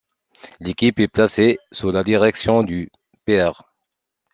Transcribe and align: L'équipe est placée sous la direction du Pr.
L'équipe 0.59 0.97
est 0.99 1.07
placée 1.07 1.59
sous 1.71 1.91
la 1.91 2.03
direction 2.03 2.63
du 2.63 2.89
Pr. 3.27 3.71